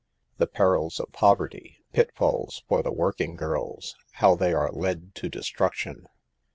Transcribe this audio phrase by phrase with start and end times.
[0.39, 6.07] THE PERILS OF POVERTY— PITFALLS FOR THE WORKING GIRLS— HOW THEY ARE LED TO DESTRUCTION.